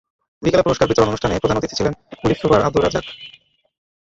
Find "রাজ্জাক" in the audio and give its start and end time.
2.83-3.05